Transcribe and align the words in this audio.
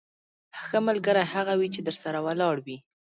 ښه 0.61 0.77
ملګری 0.87 1.23
هغه 1.33 1.53
وي 1.59 1.67
چې 1.75 1.81
درسره 1.87 2.17
ولاړ 2.27 2.55
وي. 2.65 2.77